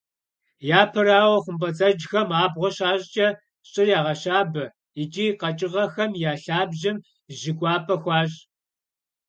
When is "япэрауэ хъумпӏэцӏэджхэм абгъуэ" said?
0.81-2.69